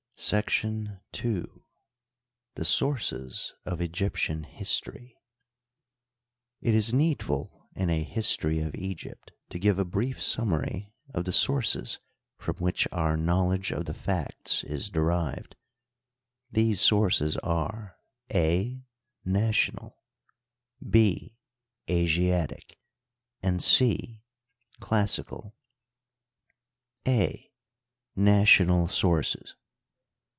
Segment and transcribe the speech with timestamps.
[1.13, 1.63] §2.
[2.53, 5.17] The Sources of Egyptian History,
[6.61, 11.25] It is needful in a history of Egypt to give a brief sum mary of
[11.25, 11.97] the sources
[12.37, 15.55] from which our knowledge of the facts is derived.
[16.51, 17.97] These sources are:
[18.33, 18.79] a.
[19.25, 19.97] National;
[20.87, 21.35] b.
[21.89, 22.77] Astatic
[23.09, 24.21] / and c.
[24.79, 25.55] Classical,
[27.07, 27.51] a.
[28.15, 29.55] National Sources.